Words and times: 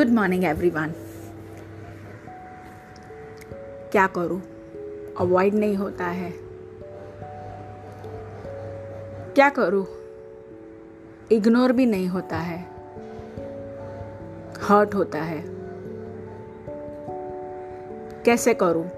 Good 0.00 0.08
morning 0.08 0.44
everyone 0.44 0.92
क्या 3.92 4.06
करूँ? 4.06 4.42
Avoid 5.20 5.54
नहीं 5.54 5.76
होता 5.76 6.06
है। 6.06 6.32
क्या 9.34 9.48
करूँ? 9.48 9.86
इग्नोर 11.32 11.72
भी 11.72 11.86
नहीं 11.86 12.08
होता 12.08 12.36
है। 12.36 12.62
हर्ट 14.62 14.94
होता 14.94 15.22
है। 15.22 15.44
कैसे 18.22 18.54
करूँ? 18.54 18.88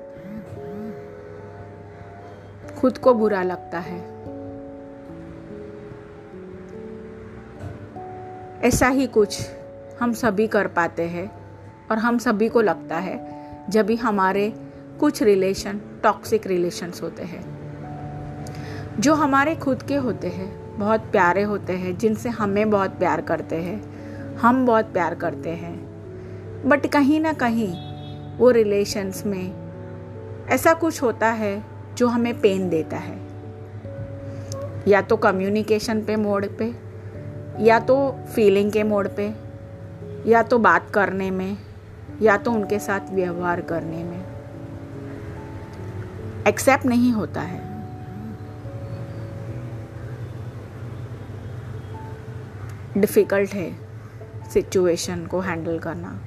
खुद 2.80 2.98
को 2.98 3.14
बुरा 3.14 3.42
लगता 3.42 3.78
है। 3.78 4.12
ऐसा 8.60 8.88
ही 8.88 9.06
कुछ। 9.06 9.61
हम 10.02 10.12
सभी 10.12 10.46
कर 10.46 10.66
पाते 10.66 11.02
हैं 11.02 11.32
और 11.90 11.98
हम 11.98 12.18
सभी 12.18 12.48
को 12.48 12.60
लगता 12.60 12.96
है 12.96 13.28
जब 13.70 13.86
भी 13.86 13.96
हमारे 13.96 14.52
कुछ 15.00 15.22
रिलेशन 15.22 15.80
टॉक्सिक 16.02 16.46
रिलेशंस 16.46 17.02
होते 17.02 17.22
हैं। 17.22 17.42
जो 18.98 19.14
हमारे 19.14 19.54
खुद 19.54 19.82
के 19.82 19.96
होते 19.96 20.28
हैं, 20.28 20.78
बहुत 20.78 21.00
प्यारे 21.00 21.42
होते 21.42 21.72
हैं, 21.72 21.98
जिनसे 21.98 22.28
हमें 22.28 22.70
बहुत 22.70 22.90
प्यार 22.90 23.20
करते 23.20 23.56
हैं, 23.56 23.82
हम 24.36 24.66
बहुत 24.66 24.84
प्यार 24.84 25.14
करते 25.14 25.50
हैं। 25.50 25.74
बट 26.68 26.86
कहीं 26.86 27.20
ना 27.20 27.32
कहीं 27.32 27.72
वो 28.36 28.50
रिलेशंस 28.50 29.26
में 29.26 29.54
ऐसा 30.48 30.74
कुछ 30.74 31.02
होता 31.02 31.28
है 31.28 31.62
जो 31.96 32.08
हमें 32.08 32.40
पेन 32.40 32.68
देता 32.68 32.96
है। 32.96 33.20
या 34.88 35.02
तो 35.02 35.16
कम्युनिकेशन 35.16 36.02
पे 36.02 36.16
मोड 36.16 36.46
पे, 36.58 36.74
या 37.64 37.80
तो 37.80 38.16
फीलिंग 38.34 38.72
के 38.72 38.82
मोड 38.82 39.08
पे 39.08 39.51
या 40.26 40.42
तो 40.42 40.58
बात 40.58 40.90
करने 40.90 41.30
में, 41.30 41.58
या 42.22 42.36
तो 42.36 42.52
उनके 42.52 42.78
साथ 42.78 43.00
व्यवहार 43.10 43.60
करने 43.60 44.04
में। 44.04 44.24
एक्सेप्ट 46.46 46.86
नहीं 46.86 47.12
होता 47.12 47.40
है। 47.40 47.72
डिफ़िकल्ट 52.98 53.50
है 53.50 53.76
सिचुएशन 54.50 55.26
को 55.26 55.40
हैंडल 55.40 55.78
करना। 55.78 56.20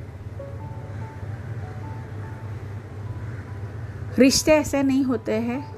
रिश्ते 4.19 4.51
ऐसे 4.51 4.83
नहीं 4.83 5.03
होते 5.03 5.33
हैं। 5.33 5.75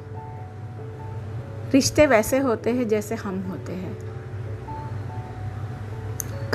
रिश्ते 1.71 2.05
वैसे 2.05 2.37
होते 2.37 2.69
हैं 2.69 2.87
जैसे 2.87 3.15
हम 3.15 3.41
होते 3.41 3.73
हैं। 3.73 4.16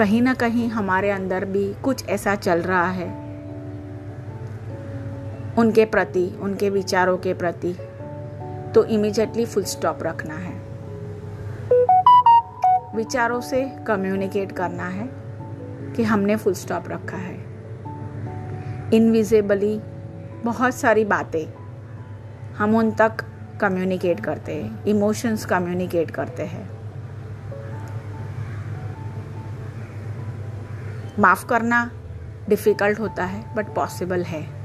कहीं 0.02 0.22
ना 0.22 0.34
कहीं 0.34 0.68
हमारे 0.68 1.10
अंदर 1.10 1.44
भी 1.44 1.74
कुछ 1.74 2.08
ऐसा 2.08 2.34
चल 2.34 2.62
रहा 2.62 2.90
है। 2.90 3.08
उनके 5.58 5.84
प्रति, 5.84 6.38
उनके 6.40 6.70
विचारों 6.70 7.18
के 7.18 7.34
प्रति 7.34 7.72
तो 8.74 8.84
इमिजिएटली 8.84 9.44
फुल 9.44 9.64
स्टॉप 9.64 10.02
रखना 10.02 10.34
है। 10.34 10.54
विचारों 12.96 13.40
से 13.40 13.72
कम्युनिकेट 13.86 14.52
करना 14.52 14.88
है 14.88 15.08
कि 15.92 16.02
हमने 16.02 16.36
फुल 16.36 16.54
स्टॉप 16.54 16.84
रखा 16.88 17.16
है। 17.16 17.34
इनविजिबली 18.94 19.80
बहुत 20.44 20.74
सारी 20.74 21.04
बातें 21.04 21.52
हम 22.56 22.76
उन 22.76 22.90
तक 22.90 23.12
कम्युनिकेट 23.60 24.20
करते 24.20 24.62
हैं 24.62 24.84
इमोशंस 24.84 25.46
कम्युनिकेट 25.46 26.10
करते 26.10 26.42
हैं। 26.42 26.81
माफ़ 31.18 31.46
करना 31.46 31.90
डिफ़िकल्ट 32.48 33.00
होता 33.00 33.24
है 33.24 33.54
बट 33.54 33.74
पॉसिबल 33.74 34.22
है। 34.22 34.62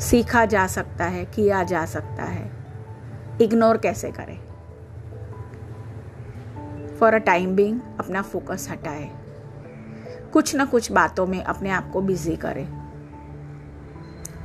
सीखा 0.00 0.44
जा 0.44 0.66
सकता 0.66 1.04
है, 1.04 1.24
किया 1.24 1.62
जा 1.62 1.86
सकता 1.86 2.22
है। 2.22 2.50
इग्नोर 3.40 3.76
कैसे 3.76 4.10
करें? 4.10 4.38
फॉर 6.96 7.14
अ 7.14 7.18
टाइम 7.18 7.56
बिंग 7.56 7.80
अपना 8.00 8.22
फोकस 8.22 8.68
हटाए। 8.70 9.10
कुछ 10.32 10.56
ना 10.56 10.64
कुछ 10.64 10.92
बातों 10.92 11.26
में 11.26 11.44
अपने 11.44 11.70
आप 11.70 11.90
को 11.90 12.00
बिज़ी 12.00 12.36
करें। 12.36 12.86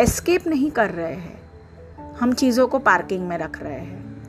एस्केप 0.02 0.48
नहीं 0.48 0.72
कर 0.72 0.90
रहे 0.90 1.14
हैं। 1.14 1.42
हम 2.20 2.34
चीज़ों 2.34 2.68
को 2.68 2.80
पार्किंग 2.80 3.28
में 3.28 3.38
रख 3.38 3.64
रहे 3.64 3.80
हैं। 3.80 4.24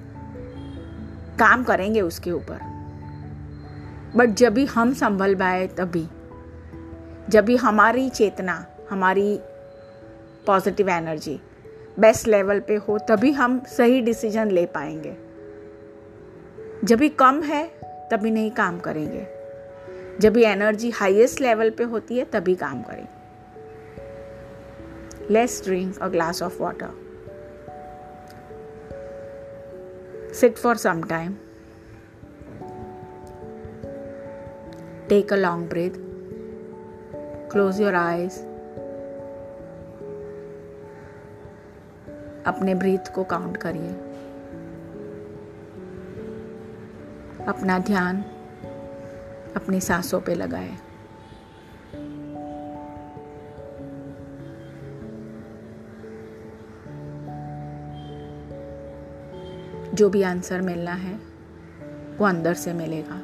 काम 1.38 1.64
करेंगे 1.64 2.00
उसके 2.00 2.30
ऊपर। 2.30 2.60
बट 4.16 4.28
जब 4.28 4.54
भी 4.54 4.66
हम 4.66 4.94
संभल 4.94 5.34
पाए, 5.34 5.66
तभी। 5.66 6.08
जब 7.28 7.44
भी 7.44 7.56
हमारी 7.56 8.10
चेतना, 8.10 8.66
हमारी 8.90 9.40
पॉजिटिव 10.46 10.88
एनर्जी 10.88 11.40
बेस्ट 11.98 12.28
लेवल 12.28 12.60
पे 12.60 12.74
हो, 12.74 12.98
तभी 12.98 13.32
हम 13.32 13.60
सही 13.60 14.00
डिसीज़न 14.00 14.50
ले 14.50 14.66
पाएँगे। 14.66 15.16
जब 16.84 16.98
भी 16.98 17.08
कम 17.08 17.42
है, 17.42 17.70
तभी 17.84 18.30
नहीं 18.30 18.50
काम 18.50 18.78
करेंगे। 18.78 19.26
जब 20.20 20.32
भी 20.32 20.44
एनर्जी 20.44 20.90
हाईएस्ट 20.90 21.40
लेवल 21.40 21.70
पे 21.70 21.84
होती 21.84 22.18
है, 22.18 22.24
तभी 22.24 22.54
काम 22.54 22.82
करेंगे। 22.82 23.22
Let's 25.30 25.64
drink 25.64 25.98
a 25.98 26.08
glass 26.08 26.42
of 26.42 26.62
water 26.62 27.02
sit 30.34 30.56
for 30.56 30.76
some 30.76 31.00
time. 31.02 31.30
Take 35.12 35.32
a 35.32 35.44
long 35.44 35.74
breath. 35.74 36.11
Close 37.52 37.74
your 37.74 37.92
eyes. 37.92 38.32
अपने 42.46 42.74
ब्रीथ 42.74 43.12
को 43.14 43.24
काउंट 43.24 43.56
करिए। 43.56 43.92
अपना 47.46 47.78
ध्यान 47.78 48.22
अपनी 49.56 49.80
सांसों 49.80 50.20
पे 50.20 50.34
लगाए। 50.34 50.76
जो 59.94 60.10
भी 60.10 60.22
आंसर 60.22 60.60
मिलना 60.60 60.92
है, 60.92 61.14
वो 62.18 62.24
अंदर 62.24 62.54
से 62.54 62.72
मिलेगा। 62.72 63.20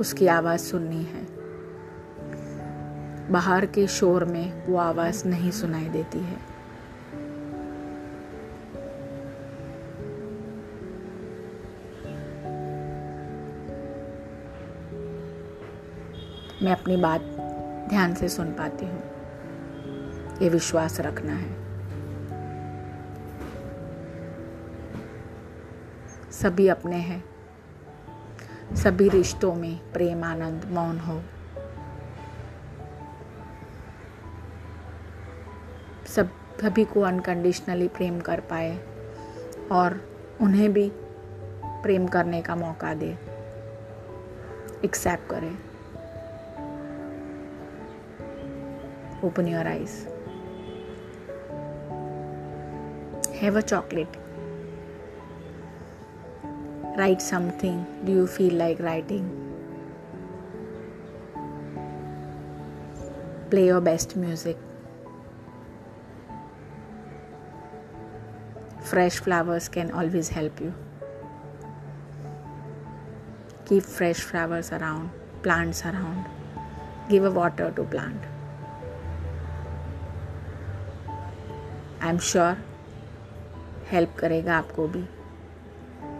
उसकी 0.00 0.26
आवाज़ 0.26 0.60
सुननी 0.60 1.02
है। 1.02 1.37
बाहर 3.30 3.66
के 3.66 3.86
शोर 3.86 4.24
में 4.24 4.66
वो 4.66 4.76
आवाज़ 4.76 5.28
नहीं 5.28 5.50
सुनाई 5.50 5.84
देती 5.84 6.18
है। 6.18 6.58
मैं 16.62 16.72
अपनी 16.72 16.96
बात 16.96 17.20
ध्यान 17.88 18.14
से 18.14 18.28
सुन 18.28 18.46
पाती 18.46 18.84
हूँ। 18.84 19.02
ये 20.42 20.48
विश्वास 20.48 21.00
रखना 21.00 21.32
है। 21.32 21.68
सभी 26.30 26.68
अपने 26.68 26.96
हैं। 26.96 27.24
सभी 28.74 29.08
रिश्तों 29.08 29.54
में 29.54 29.92
प्रेम 29.92 30.24
आनंद 30.24 30.64
मौन 30.64 30.98
हो। 30.98 31.22
सब 36.16 36.28
सभी 36.60 36.84
को 36.84 37.00
अनकंडीशनली 37.00 37.88
प्रेम 37.88 38.20
कर 38.20 38.40
पाए 38.40 38.78
और 39.72 40.00
उन्हें 40.40 40.72
भी 40.72 40.92
प्रेम 41.64 42.06
करने 42.06 42.42
का 42.42 42.56
मौका 42.56 42.94
दे। 42.94 43.10
एक्सेप्ट 44.84 45.30
करें। 45.30 45.56
Open 49.24 49.48
your 49.48 49.66
eyes 49.66 50.06
have 53.34 53.56
a 53.56 53.60
chocolate 53.60 54.16
right 56.98 57.20
something 57.20 57.84
do 58.04 58.12
you 58.12 58.26
feel 58.26 58.56
like 58.58 58.80
writing 58.80 59.30
play 63.50 63.66
your 63.66 63.80
best 63.80 64.16
music 64.18 64.67
Fresh 68.88 69.18
flowers 69.18 69.68
can 69.68 69.90
always 69.90 70.30
help 70.30 70.60
you. 70.62 70.72
Keep 73.66 73.82
fresh 73.82 74.20
flowers 74.20 74.72
around, 74.72 75.10
plants 75.42 75.84
around. 75.84 76.24
Give 77.10 77.24
a 77.24 77.30
water 77.30 77.70
to 77.76 77.84
plant. 77.84 78.26
I 82.02 82.10
am 82.10 82.18
sure 82.18 82.56
help 83.90 84.14
करेगा 84.18 84.56
आपको 84.56 84.86
भी 84.88 85.04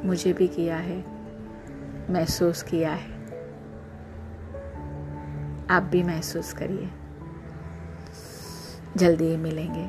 मुझे 0.05 0.33
भी 0.33 0.49
किया 0.49 0.77
है 0.77 0.99
महसूस 2.11 2.63
किया 2.71 2.93
है 2.95 3.17
आप 5.71 5.89
भी 5.93 6.03
महसूस 6.03 6.53
करिए 6.53 6.91
जल्दी 8.97 9.25
ही 9.25 9.37
मिलेंगे 9.37 9.87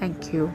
थैंक 0.00 0.34
यू 0.34 0.48